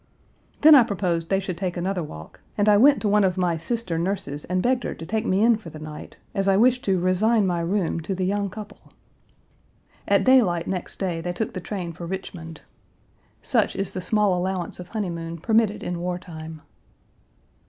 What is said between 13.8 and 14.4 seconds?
the small